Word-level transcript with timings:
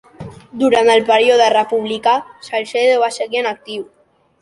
Durant 0.61 0.89
el 0.93 1.03
període 1.09 1.51
republicà, 1.55 2.17
Salcedo 2.51 2.99
va 3.07 3.15
seguir 3.21 3.45
en 3.47 3.55
actiu. 3.55 3.89